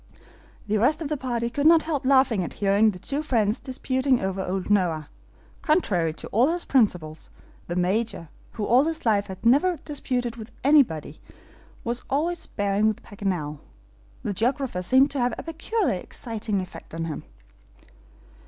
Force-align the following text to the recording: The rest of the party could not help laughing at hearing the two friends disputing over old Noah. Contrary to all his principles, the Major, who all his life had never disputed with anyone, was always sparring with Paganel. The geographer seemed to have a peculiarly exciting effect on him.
The 0.67 0.79
rest 0.79 1.03
of 1.03 1.09
the 1.09 1.15
party 1.15 1.47
could 1.51 1.67
not 1.67 1.83
help 1.83 2.07
laughing 2.07 2.43
at 2.43 2.53
hearing 2.53 2.89
the 2.89 2.97
two 2.97 3.21
friends 3.21 3.59
disputing 3.59 4.19
over 4.19 4.41
old 4.43 4.71
Noah. 4.71 5.09
Contrary 5.61 6.11
to 6.15 6.27
all 6.29 6.51
his 6.51 6.65
principles, 6.65 7.29
the 7.67 7.75
Major, 7.75 8.29
who 8.53 8.65
all 8.65 8.85
his 8.85 9.05
life 9.05 9.27
had 9.27 9.45
never 9.45 9.77
disputed 9.85 10.37
with 10.37 10.51
anyone, 10.63 11.13
was 11.83 12.01
always 12.09 12.39
sparring 12.39 12.87
with 12.87 13.03
Paganel. 13.03 13.59
The 14.23 14.33
geographer 14.33 14.81
seemed 14.81 15.11
to 15.11 15.19
have 15.19 15.35
a 15.37 15.43
peculiarly 15.43 15.97
exciting 15.97 16.61
effect 16.61 16.95
on 16.95 17.05
him. 17.05 17.21